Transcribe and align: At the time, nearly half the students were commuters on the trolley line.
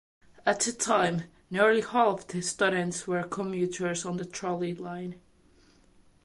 At 0.47 0.61
the 0.61 0.71
time, 0.73 1.25
nearly 1.51 1.81
half 1.81 2.25
the 2.25 2.41
students 2.41 3.05
were 3.05 3.21
commuters 3.21 4.03
on 4.03 4.17
the 4.17 4.25
trolley 4.25 4.73
line. 4.73 5.21